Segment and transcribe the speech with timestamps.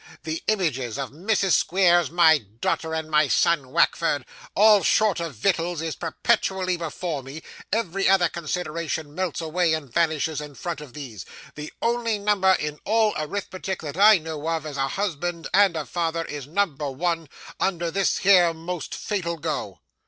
[0.23, 1.51] The images of Mrs.
[1.51, 7.43] Squeers, my daughter, and my son Wackford, all short of vittles, is perpetually before me;
[7.71, 12.79] every other consideration melts away and vanishes, in front of these; the only number in
[12.83, 17.29] all arithmetic that I know of, as a husband and a father, is number one,
[17.59, 19.81] under this here most fatal go!